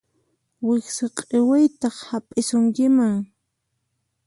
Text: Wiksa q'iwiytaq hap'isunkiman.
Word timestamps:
Wiksa 0.65 1.07
q'iwiytaq 1.17 1.95
hap'isunkiman. 2.09 3.15